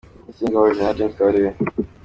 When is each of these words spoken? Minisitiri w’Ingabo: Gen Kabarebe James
Minisitiri 0.25 0.47
w’Ingabo: 0.61 0.67
Gen 0.97 1.11
Kabarebe 1.15 1.49
James 1.55 1.89